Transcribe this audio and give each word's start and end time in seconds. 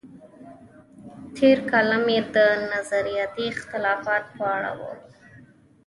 تېر 1.35 1.57
کالم 1.69 2.03
یې 2.13 2.21
د 2.35 2.37
نظریاتي 2.71 3.45
اختلافاتو 3.53 4.31
په 4.37 4.43
اړه 4.55 4.71
و. 4.79 4.81